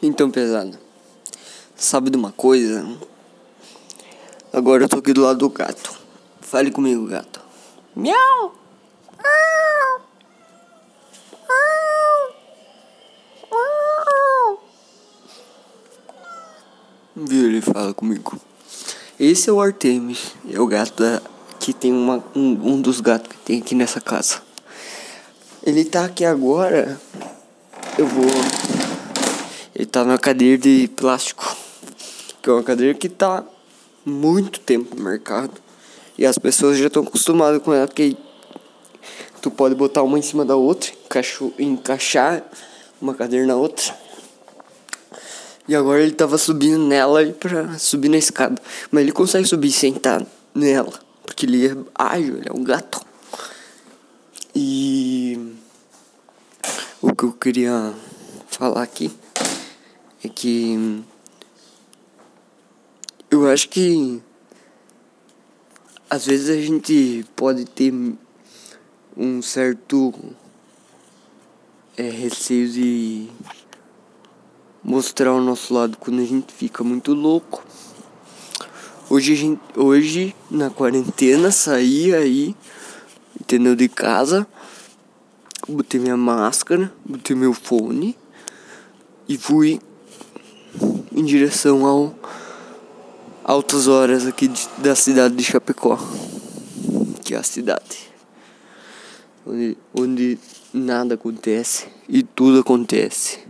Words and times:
Então, 0.00 0.30
pesado. 0.30 0.78
Sabe 1.76 2.10
de 2.10 2.16
uma 2.16 2.30
coisa? 2.30 2.86
Agora 4.52 4.84
eu 4.84 4.88
tô 4.88 4.98
aqui 4.98 5.12
do 5.12 5.22
lado 5.22 5.38
do 5.38 5.50
gato. 5.50 5.98
Fale 6.40 6.70
comigo, 6.70 7.06
gato. 7.06 7.40
Miau! 7.96 8.54
Viu? 17.16 17.46
Ele 17.46 17.60
fala 17.60 17.92
comigo. 17.92 18.38
Esse 19.18 19.50
é 19.50 19.52
o 19.52 19.60
Artemis. 19.60 20.34
É 20.48 20.60
o 20.60 20.66
gato 20.66 21.02
da, 21.02 21.20
que 21.58 21.72
tem 21.72 21.92
uma, 21.92 22.22
um, 22.36 22.74
um 22.74 22.80
dos 22.80 23.00
gatos 23.00 23.28
que 23.28 23.38
tem 23.38 23.58
aqui 23.58 23.74
nessa 23.74 24.00
casa. 24.00 24.40
Ele 25.64 25.84
tá 25.84 26.04
aqui 26.04 26.24
agora. 26.24 27.00
Eu 27.98 28.06
vou. 28.06 28.77
Ele 29.78 29.86
tá 29.86 30.04
na 30.04 30.18
cadeira 30.18 30.58
de 30.58 30.90
plástico. 30.96 31.56
Que 32.42 32.50
é 32.50 32.52
uma 32.52 32.64
cadeira 32.64 32.98
que 32.98 33.08
tá 33.08 33.44
muito 34.04 34.58
tempo 34.58 34.96
no 34.96 35.04
mercado. 35.04 35.52
E 36.18 36.26
as 36.26 36.36
pessoas 36.36 36.76
já 36.76 36.88
estão 36.88 37.04
acostumadas 37.04 37.62
com 37.62 37.72
ela, 37.72 37.86
porque 37.86 38.16
tu 39.40 39.52
pode 39.52 39.76
botar 39.76 40.02
uma 40.02 40.18
em 40.18 40.22
cima 40.22 40.44
da 40.44 40.56
outra, 40.56 40.90
encaixar 41.60 42.42
uma 43.00 43.14
cadeira 43.14 43.46
na 43.46 43.54
outra. 43.54 43.94
E 45.68 45.76
agora 45.76 46.02
ele 46.02 46.10
tava 46.10 46.36
subindo 46.38 46.84
nela 46.84 47.24
pra 47.38 47.78
subir 47.78 48.08
na 48.08 48.18
escada. 48.18 48.60
Mas 48.90 49.02
ele 49.02 49.12
consegue 49.12 49.46
subir 49.46 49.70
sentado 49.70 50.26
nela. 50.52 50.92
Porque 51.24 51.46
ele 51.46 51.68
é 51.68 51.76
ágil, 51.94 52.38
ele 52.38 52.48
é 52.48 52.52
um 52.52 52.64
gato. 52.64 53.00
E 54.56 55.54
o 57.00 57.14
que 57.14 57.22
eu 57.22 57.32
queria 57.32 57.94
falar 58.48 58.82
aqui 58.82 59.12
é 60.22 60.28
que 60.28 61.04
eu 63.30 63.48
acho 63.48 63.68
que 63.68 64.20
às 66.10 66.26
vezes 66.26 66.48
a 66.48 66.60
gente 66.60 67.24
pode 67.36 67.64
ter 67.66 67.92
um 69.16 69.42
certo 69.42 70.12
é, 71.96 72.08
receio 72.08 72.68
de 72.68 73.28
mostrar 74.82 75.32
o 75.34 75.40
nosso 75.40 75.74
lado 75.74 75.96
quando 75.98 76.20
a 76.20 76.24
gente 76.24 76.52
fica 76.52 76.82
muito 76.82 77.12
louco. 77.12 77.62
Hoje, 79.10 79.34
gente, 79.34 79.60
hoje 79.76 80.34
na 80.50 80.70
quarentena, 80.70 81.50
saí 81.50 82.14
aí, 82.14 82.56
entendeu? 83.40 83.76
De 83.76 83.88
casa, 83.88 84.46
botei 85.68 86.00
minha 86.00 86.16
máscara, 86.16 86.92
botei 87.04 87.36
meu 87.36 87.52
fone 87.52 88.16
e 89.28 89.36
fui 89.36 89.80
em 91.18 91.24
direção 91.24 91.84
ao 91.84 92.14
altas 93.42 93.88
horas 93.88 94.26
aqui 94.26 94.46
de, 94.46 94.68
da 94.78 94.94
cidade 94.94 95.34
de 95.34 95.42
Chapecó, 95.42 95.98
que 97.24 97.34
é 97.34 97.38
a 97.38 97.42
cidade 97.42 98.08
onde, 99.48 99.76
onde 99.94 100.38
nada 100.72 101.14
acontece 101.14 101.88
e 102.08 102.22
tudo 102.22 102.60
acontece. 102.60 103.40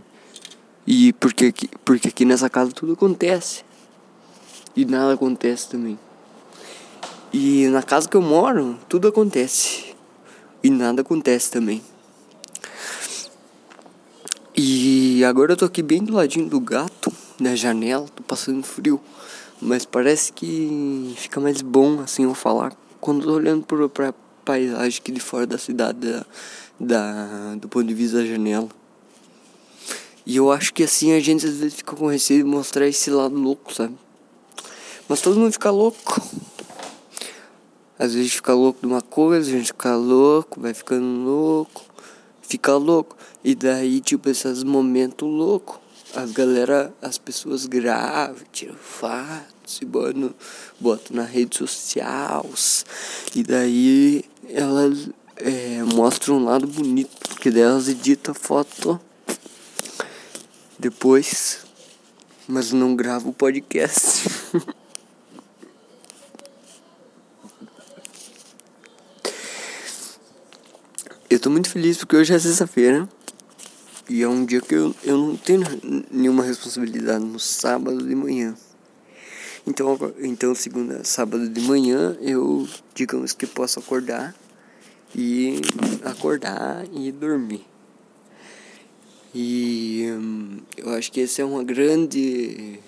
E 0.87 1.13
porque, 1.13 1.53
porque 1.85 2.07
aqui 2.07 2.25
nessa 2.25 2.49
casa 2.49 2.71
tudo 2.71 2.93
acontece 2.93 3.63
e 4.75 4.85
nada 4.85 5.13
acontece 5.13 5.69
também. 5.69 5.99
E 7.31 7.67
na 7.67 7.83
casa 7.83 8.09
que 8.09 8.17
eu 8.17 8.21
moro, 8.21 8.79
tudo 8.87 9.07
acontece 9.07 9.93
e 10.63 10.69
nada 10.69 11.01
acontece 11.01 11.51
também. 11.51 11.83
E 14.61 15.23
agora 15.23 15.53
eu 15.53 15.57
tô 15.57 15.65
aqui 15.65 15.81
bem 15.81 16.03
do 16.03 16.13
ladinho 16.13 16.49
do 16.49 16.59
gato, 16.59 16.98
na 17.39 17.55
janela, 17.55 18.07
tô 18.15 18.23
passando 18.23 18.63
frio. 18.63 18.99
Mas 19.61 19.85
parece 19.85 20.31
que 20.31 21.13
fica 21.17 21.39
mais 21.39 21.61
bom 21.61 21.99
assim 21.99 22.23
eu 22.23 22.33
falar 22.33 22.73
quando 22.99 23.23
tô 23.23 23.33
olhando 23.33 23.65
pro, 23.65 23.89
pra 23.89 24.13
paisagem 24.43 24.99
aqui 24.99 25.11
de 25.11 25.19
fora 25.19 25.45
da 25.45 25.57
cidade, 25.57 25.99
da, 25.99 26.25
da, 26.79 27.55
do 27.55 27.67
ponto 27.67 27.85
de 27.85 27.93
vista 27.93 28.17
da 28.17 28.25
janela. 28.25 28.69
E 30.25 30.35
eu 30.35 30.51
acho 30.51 30.73
que 30.73 30.83
assim 30.83 31.13
a 31.13 31.19
gente 31.19 31.45
às 31.45 31.55
vezes 31.55 31.75
fica 31.75 31.95
com 31.95 32.07
receio 32.07 32.43
de 32.43 32.49
mostrar 32.49 32.87
esse 32.87 33.09
lado 33.09 33.35
louco, 33.35 33.73
sabe? 33.73 33.95
Mas 35.07 35.21
todo 35.21 35.39
mundo 35.39 35.51
fica 35.51 35.71
louco. 35.71 36.21
Às 37.97 38.13
vezes 38.13 38.33
fica 38.33 38.53
louco 38.53 38.79
de 38.79 38.87
uma 38.87 39.01
coisa, 39.01 39.49
a 39.49 39.53
gente 39.57 39.67
fica 39.67 39.95
louco, 39.95 40.61
vai 40.61 40.73
ficando 40.73 41.25
louco, 41.25 41.83
fica 42.41 42.77
louco. 42.77 43.17
E 43.43 43.55
daí, 43.55 43.99
tipo, 43.99 44.29
esses 44.29 44.63
momentos 44.63 45.27
loucos 45.27 45.79
as 46.15 46.31
galera, 46.31 46.93
as 47.01 47.17
pessoas 47.17 47.65
gravam, 47.65 48.37
tiram 48.51 48.75
fotos 48.75 49.79
e 49.81 49.85
botam, 49.85 50.35
na 51.11 51.23
rede 51.23 51.57
social. 51.57 52.49
E 53.35 53.43
daí 53.43 54.23
elas 54.47 55.09
é, 55.35 55.83
mostram 55.83 56.37
um 56.37 56.45
lado 56.45 56.65
bonito, 56.67 57.11
porque 57.29 57.51
delas 57.51 57.87
edita 57.87 58.33
foto 58.33 58.99
depois, 60.77 61.59
mas 62.47 62.71
não 62.71 62.95
grava 62.95 63.29
o 63.29 63.33
podcast. 63.33 64.29
Eu 71.29 71.39
tô 71.39 71.51
muito 71.51 71.69
feliz 71.69 71.95
porque 71.97 72.15
hoje 72.15 72.33
é 72.33 72.39
sexta-feira. 72.39 73.07
E 74.09 74.23
é 74.23 74.27
um 74.27 74.43
dia 74.43 74.59
que 74.59 74.73
eu, 74.73 74.95
eu 75.03 75.15
não 75.15 75.37
tenho 75.37 75.63
nenhuma 76.09 76.43
responsabilidade 76.43 77.23
no 77.23 77.39
sábado 77.39 78.03
de 78.03 78.15
manhã. 78.15 78.55
Então, 79.67 79.95
então 80.19 80.55
segunda, 80.55 81.03
sábado 81.03 81.47
de 81.47 81.61
manhã, 81.61 82.17
eu 82.19 82.67
digamos 82.95 83.33
que 83.33 83.45
posso 83.45 83.77
acordar 83.77 84.35
e 85.15 85.61
acordar 86.03 86.87
e 86.91 87.11
dormir. 87.11 87.63
E 89.33 90.07
hum, 90.11 90.57
eu 90.75 90.89
acho 90.89 91.11
que 91.11 91.19
esse 91.19 91.39
é 91.39 91.45
uma 91.45 91.63
grande 91.63 92.79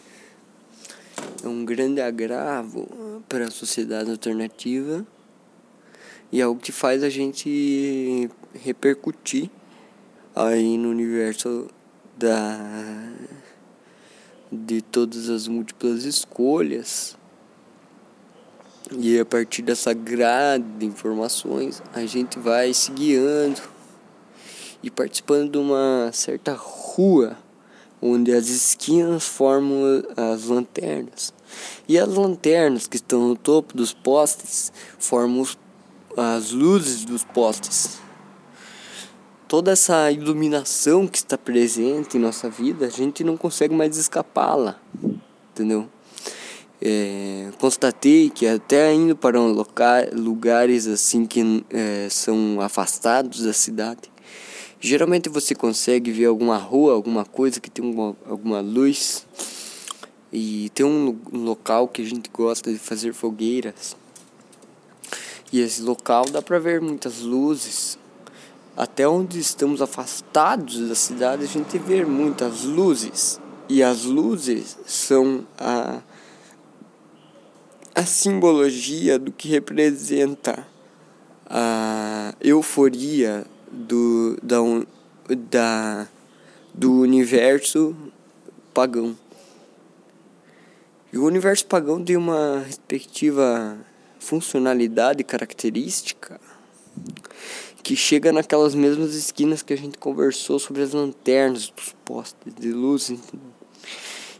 é 1.44 1.48
um 1.48 1.64
grande 1.64 2.02
agravo 2.02 3.22
para 3.30 3.46
a 3.46 3.52
sociedade 3.52 4.10
alternativa 4.10 5.06
e 6.32 6.40
é 6.42 6.44
algo 6.44 6.60
que 6.60 6.72
faz 6.72 7.04
a 7.04 7.10
gente 7.10 8.28
repercutir 8.56 9.52
aí 10.36 10.78
no 10.78 10.90
universo 10.90 11.68
da 12.18 13.12
de 14.52 14.82
todas 14.82 15.30
as 15.30 15.48
múltiplas 15.48 16.04
escolhas. 16.04 17.18
E 18.98 19.18
a 19.18 19.26
partir 19.26 19.62
dessa 19.62 19.94
grade 19.94 20.66
de 20.78 20.86
informações 20.86 21.82
a 21.94 22.06
gente 22.06 22.38
vai 22.38 22.74
se 22.74 22.92
guiando 22.92 23.62
e 24.84 24.92
participando 24.92 25.52
de 25.52 25.58
uma 25.58 26.10
certa 26.12 26.54
rua 26.54 27.38
onde 28.02 28.34
as 28.34 28.48
esquinas 28.50 29.26
formam 29.26 30.04
as 30.18 30.46
lanternas. 30.46 31.34
E 31.88 31.98
as 31.98 32.10
lanternas 32.10 32.88
que 32.88 32.96
estão 32.98 33.28
no 33.30 33.36
topo 33.38 33.78
dos 33.78 33.94
postes 33.94 34.74
formam 34.98 35.46
as 36.18 36.52
luzes 36.52 37.06
dos 37.06 37.24
postes 37.24 38.02
toda 39.52 39.74
essa 39.74 40.10
iluminação 40.10 41.06
que 41.06 41.18
está 41.18 41.38
presente 41.38 42.16
em 42.16 42.22
nossa 42.22 42.50
vida, 42.50 42.86
a 42.86 42.90
gente 42.90 43.22
não 43.22 43.36
consegue 43.36 43.76
mais 43.76 43.98
escapá-la, 43.98 44.80
entendeu? 45.52 45.90
É, 46.82 47.50
constatei 47.60 48.30
que 48.30 48.48
até 48.48 48.94
indo 48.94 49.14
para 49.14 49.38
um 49.38 49.52
local, 49.52 50.04
lugares 50.14 50.88
assim 50.88 51.26
que 51.26 51.66
é, 51.70 52.08
são 52.10 52.62
afastados 52.62 53.42
da 53.42 53.52
cidade, 53.52 54.10
geralmente 54.80 55.28
você 55.28 55.54
consegue 55.54 56.14
ver 56.14 56.28
alguma 56.28 56.56
rua, 56.56 56.94
alguma 56.94 57.26
coisa 57.26 57.60
que 57.60 57.70
tem 57.70 57.84
uma, 57.84 58.16
alguma 58.30 58.62
luz 58.62 59.28
e 60.32 60.70
tem 60.74 60.86
um, 60.86 61.20
um 61.30 61.44
local 61.44 61.90
que 61.90 62.02
a 62.02 62.06
gente 62.06 62.30
gosta 62.32 62.72
de 62.72 62.80
fazer 62.80 63.14
fogueiras 63.14 63.98
e 65.52 65.60
esse 65.60 65.82
local 65.82 66.24
dá 66.32 66.42
para 66.42 66.58
ver 66.58 66.80
muitas 66.80 67.20
luzes 67.20 68.00
até 68.76 69.08
onde 69.08 69.40
estamos 69.40 69.82
afastados 69.82 70.88
da 70.88 70.96
cidade, 70.96 71.44
a 71.44 71.48
gente 71.48 71.78
vê 71.78 72.06
muitas 72.06 72.64
luzes. 72.64 73.40
E 73.68 73.84
as 73.84 74.04
luzes 74.04 74.78
são 74.86 75.46
a, 75.58 76.02
a 77.94 78.06
simbologia 78.06 79.20
do 79.20 79.32
que 79.32 79.50
representa 79.50 80.66
a 81.46 82.34
euforia 82.40 83.46
do, 83.72 84.38
da, 84.42 84.58
da, 85.50 86.08
do 86.74 86.94
universo 87.00 87.96
pagão. 88.74 89.18
E 91.14 91.18
o 91.18 91.26
universo 91.26 91.66
pagão 91.66 92.04
tem 92.04 92.16
uma 92.16 92.64
respectiva 92.66 93.78
funcionalidade 94.18 95.24
característica 95.24 96.40
que 97.84 97.96
chega 97.96 98.32
naquelas 98.32 98.76
mesmas 98.76 99.16
esquinas 99.16 99.62
que 99.62 99.74
a 99.74 99.78
gente 99.78 99.98
conversou 99.98 100.60
sobre 100.60 100.82
as 100.82 100.94
lanternas 100.94 101.70
dos 101.70 101.96
postes 102.06 102.54
de 102.60 102.72
luz. 102.72 103.14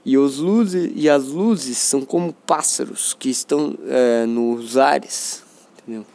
E, 0.06 0.18
os 0.18 0.38
luzes, 0.38 0.92
e 0.96 1.10
as 1.10 1.26
luzes 1.26 1.78
são 1.78 2.02
como 2.02 2.34
pássaros 2.34 3.16
que 3.18 3.30
estão 3.30 3.78
é, 3.88 4.26
nos 4.26 4.78
ares, 4.78 5.44
entendeu? 5.78 6.06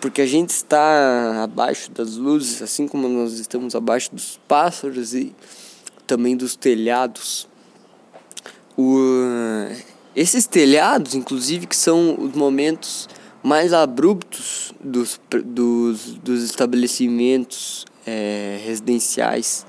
Porque 0.00 0.20
a 0.20 0.26
gente 0.26 0.50
está 0.50 1.42
abaixo 1.42 1.90
das 1.90 2.16
luzes, 2.16 2.62
assim 2.62 2.86
como 2.86 3.08
nós 3.08 3.38
estamos 3.38 3.74
abaixo 3.74 4.14
dos 4.14 4.38
pássaros 4.46 5.14
e 5.14 5.34
também 6.06 6.36
dos 6.36 6.54
telhados. 6.54 7.48
O, 8.76 8.98
esses 10.14 10.46
telhados, 10.46 11.14
inclusive, 11.14 11.66
que 11.66 11.76
são 11.76 12.16
os 12.20 12.32
momentos 12.34 13.08
mais 13.46 13.72
abruptos 13.72 14.74
dos, 14.80 15.20
dos, 15.44 16.14
dos 16.14 16.42
estabelecimentos 16.42 17.84
é, 18.04 18.58
residenciais, 18.64 19.64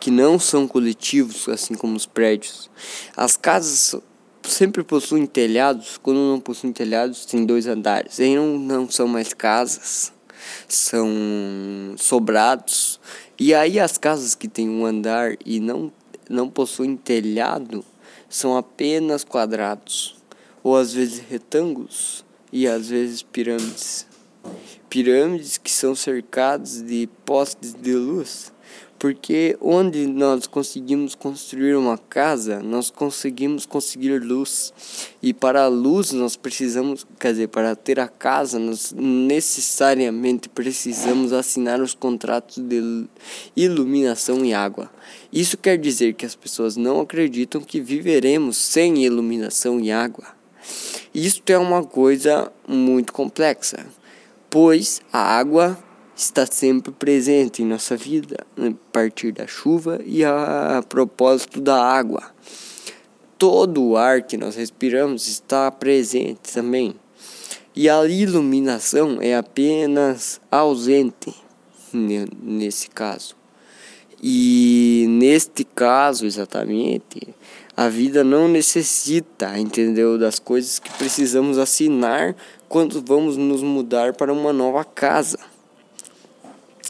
que 0.00 0.10
não 0.10 0.36
são 0.36 0.66
coletivos, 0.66 1.48
assim 1.48 1.74
como 1.74 1.96
os 1.96 2.06
prédios. 2.06 2.68
As 3.16 3.36
casas 3.36 3.94
sempre 4.42 4.82
possuem 4.82 5.26
telhados, 5.26 5.96
quando 5.96 6.16
não 6.16 6.40
possuem 6.40 6.72
telhados, 6.72 7.24
tem 7.24 7.46
dois 7.46 7.68
andares. 7.68 8.18
Aí 8.18 8.34
não, 8.34 8.58
não 8.58 8.90
são 8.90 9.06
mais 9.06 9.32
casas, 9.32 10.12
são 10.66 11.08
sobrados. 11.96 12.98
E 13.38 13.54
aí 13.54 13.78
as 13.78 13.96
casas 13.96 14.34
que 14.34 14.48
têm 14.48 14.68
um 14.68 14.84
andar 14.84 15.36
e 15.46 15.60
não, 15.60 15.92
não 16.28 16.50
possuem 16.50 16.96
telhado 16.96 17.84
são 18.28 18.56
apenas 18.56 19.22
quadrados, 19.22 20.16
ou 20.64 20.76
às 20.76 20.92
vezes 20.92 21.22
retângulos 21.30 22.28
e 22.52 22.66
às 22.66 22.88
vezes 22.88 23.22
pirâmides. 23.22 24.06
Pirâmides 24.88 25.58
que 25.58 25.70
são 25.70 25.94
cercadas 25.94 26.82
de 26.82 27.08
postes 27.24 27.74
de 27.74 27.94
luz, 27.94 28.52
porque 29.00 29.56
onde 29.62 30.06
nós 30.06 30.46
conseguimos 30.46 31.14
construir 31.14 31.74
uma 31.74 31.96
casa, 31.96 32.60
nós 32.60 32.90
conseguimos 32.90 33.64
conseguir 33.64 34.18
luz. 34.18 34.74
E 35.22 35.32
para 35.32 35.62
a 35.62 35.68
luz 35.68 36.12
nós 36.12 36.36
precisamos, 36.36 37.06
quer 37.18 37.32
dizer, 37.32 37.48
para 37.48 37.74
ter 37.74 37.98
a 37.98 38.06
casa, 38.06 38.58
nós 38.58 38.92
necessariamente 38.92 40.50
precisamos 40.50 41.32
assinar 41.32 41.80
os 41.80 41.94
contratos 41.94 42.58
de 42.58 43.06
iluminação 43.56 44.44
e 44.44 44.52
água. 44.52 44.90
Isso 45.32 45.56
quer 45.56 45.78
dizer 45.78 46.12
que 46.12 46.26
as 46.26 46.34
pessoas 46.34 46.76
não 46.76 47.00
acreditam 47.00 47.62
que 47.62 47.80
viveremos 47.80 48.58
sem 48.58 49.02
iluminação 49.02 49.80
e 49.80 49.90
água. 49.90 50.26
Isto 51.12 51.50
é 51.50 51.58
uma 51.58 51.82
coisa 51.82 52.52
muito 52.68 53.12
complexa, 53.12 53.84
pois 54.48 55.02
a 55.12 55.18
água 55.18 55.76
está 56.14 56.46
sempre 56.46 56.92
presente 56.92 57.62
em 57.62 57.66
nossa 57.66 57.96
vida, 57.96 58.46
a 58.56 58.72
partir 58.92 59.32
da 59.32 59.44
chuva 59.44 60.00
e 60.06 60.24
a 60.24 60.84
propósito 60.88 61.60
da 61.60 61.82
água. 61.82 62.22
Todo 63.36 63.82
o 63.82 63.96
ar 63.96 64.22
que 64.22 64.36
nós 64.36 64.54
respiramos 64.54 65.26
está 65.26 65.68
presente 65.72 66.52
também. 66.54 66.94
E 67.74 67.88
a 67.88 68.06
iluminação 68.06 69.18
é 69.20 69.36
apenas 69.36 70.40
ausente 70.48 71.34
nesse 71.92 72.88
caso. 72.88 73.34
E 74.22 75.06
neste 75.08 75.64
caso 75.64 76.24
exatamente, 76.24 77.34
a 77.80 77.88
vida 77.88 78.22
não 78.22 78.46
necessita, 78.46 79.58
entendeu, 79.58 80.18
das 80.18 80.38
coisas 80.38 80.78
que 80.78 80.90
precisamos 80.98 81.56
assinar 81.56 82.36
quando 82.68 83.02
vamos 83.02 83.38
nos 83.38 83.62
mudar 83.62 84.12
para 84.12 84.30
uma 84.30 84.52
nova 84.52 84.84
casa. 84.84 85.38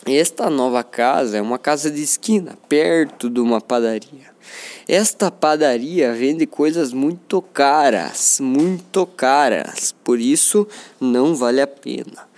Esta 0.04 0.50
nova 0.50 0.82
casa 0.82 1.36
é 1.36 1.40
uma 1.40 1.60
casa 1.60 1.92
de 1.92 2.02
esquina, 2.02 2.58
perto 2.68 3.30
de 3.30 3.38
uma 3.38 3.60
padaria. 3.60 4.34
Esta 4.88 5.30
padaria 5.30 6.12
vende 6.12 6.44
coisas 6.44 6.92
muito 6.92 7.40
caras, 7.40 8.40
muito 8.42 9.06
caras, 9.06 9.94
por 10.02 10.18
isso 10.18 10.66
não 11.00 11.36
vale 11.36 11.60
a 11.60 11.68
pena. 11.68 12.28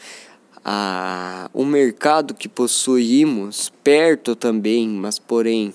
Ah, 0.63 1.49
o 1.55 1.65
mercado 1.65 2.35
que 2.35 2.51
possuímos 2.51 3.73
perto 3.83 4.37
também, 4.37 4.91
mas 4.91 5.19
porém 5.19 5.73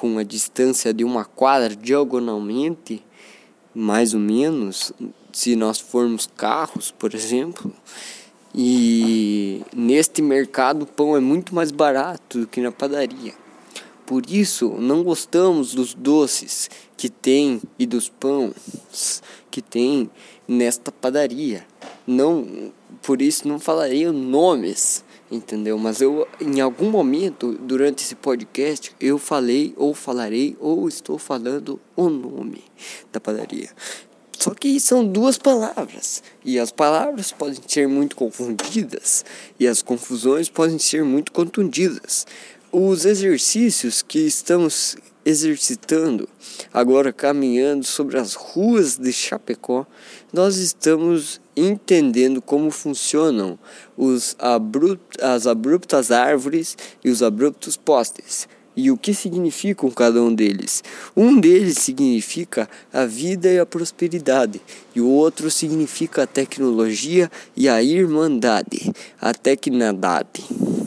com 0.00 0.16
a 0.16 0.22
distância 0.22 0.94
de 0.94 1.04
uma 1.04 1.26
quadra 1.26 1.76
diagonalmente, 1.76 3.04
mais 3.74 4.14
ou 4.14 4.20
menos, 4.20 4.94
se 5.30 5.54
nós 5.54 5.78
formos 5.78 6.26
carros, 6.26 6.90
por 6.90 7.14
exemplo. 7.14 7.70
E 8.54 9.60
neste 9.76 10.22
mercado 10.22 10.84
o 10.84 10.86
pão 10.86 11.14
é 11.14 11.20
muito 11.20 11.54
mais 11.54 11.70
barato 11.70 12.38
do 12.38 12.46
que 12.46 12.62
na 12.62 12.72
padaria. 12.72 13.34
Por 14.06 14.22
isso, 14.30 14.70
não 14.78 15.04
gostamos 15.04 15.74
dos 15.74 15.92
doces 15.92 16.70
que 16.96 17.10
tem 17.10 17.60
e 17.78 17.84
dos 17.84 18.08
pães 18.08 19.22
que 19.50 19.60
tem 19.60 20.10
nesta 20.48 20.90
padaria. 20.90 21.66
Não, 22.06 22.72
por 23.02 23.20
isso 23.20 23.46
não 23.46 23.58
falarei 23.58 24.10
nomes 24.10 25.04
entendeu? 25.30 25.78
Mas 25.78 26.00
eu, 26.00 26.26
em 26.40 26.60
algum 26.60 26.90
momento 26.90 27.52
durante 27.52 28.02
esse 28.02 28.14
podcast, 28.14 28.94
eu 29.00 29.18
falei 29.18 29.74
ou 29.76 29.94
falarei 29.94 30.56
ou 30.58 30.88
estou 30.88 31.18
falando 31.18 31.80
o 31.96 32.08
nome 32.08 32.64
da 33.12 33.20
padaria. 33.20 33.70
Só 34.38 34.54
que 34.54 34.80
são 34.80 35.06
duas 35.06 35.36
palavras 35.36 36.22
e 36.42 36.58
as 36.58 36.72
palavras 36.72 37.30
podem 37.30 37.60
ser 37.66 37.86
muito 37.86 38.16
confundidas 38.16 39.22
e 39.58 39.68
as 39.68 39.82
confusões 39.82 40.48
podem 40.48 40.78
ser 40.78 41.04
muito 41.04 41.30
contundidas. 41.30 42.26
Os 42.72 43.04
exercícios 43.04 44.00
que 44.00 44.20
estamos 44.20 44.96
exercitando, 45.24 46.26
agora 46.72 47.12
caminhando 47.12 47.84
sobre 47.84 48.18
as 48.18 48.34
ruas 48.34 48.96
de 48.96 49.12
Chapecó, 49.12 49.86
nós 50.32 50.56
estamos 50.56 51.40
entendendo 51.60 52.40
como 52.40 52.70
funcionam 52.70 53.58
os 53.96 54.34
abrupt, 54.38 55.22
as 55.22 55.46
abruptas 55.46 56.10
árvores 56.10 56.76
e 57.04 57.10
os 57.10 57.22
abruptos 57.22 57.76
postes 57.76 58.48
e 58.76 58.90
o 58.90 58.96
que 58.96 59.12
significam 59.12 59.90
cada 59.90 60.22
um 60.22 60.34
deles. 60.34 60.82
Um 61.16 61.38
deles 61.38 61.78
significa 61.78 62.68
a 62.92 63.04
vida 63.04 63.48
e 63.48 63.58
a 63.58 63.66
prosperidade, 63.66 64.60
e 64.94 65.00
o 65.00 65.08
outro 65.08 65.50
significa 65.50 66.22
a 66.22 66.26
tecnologia 66.26 67.30
e 67.56 67.68
a 67.68 67.82
irmandade, 67.82 68.92
a 69.20 69.34
tecnidade. 69.34 70.79